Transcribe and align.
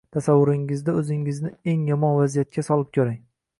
Tasavvuringizda 0.15 0.95
o’zingizni 1.01 1.53
eng 1.75 1.85
yomon 1.93 2.19
vaziyatga 2.23 2.67
solib 2.71 2.93
ko’ring 2.99 3.25